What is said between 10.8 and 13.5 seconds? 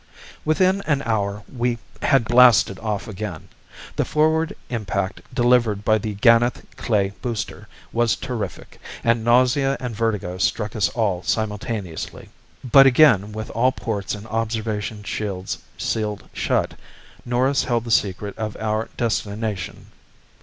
all simultaneously. But again,